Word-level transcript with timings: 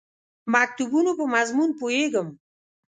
مکتوبونو 0.53 1.11
په 1.19 1.25
مضمون 1.33 1.69
پوهېږم. 1.79 2.27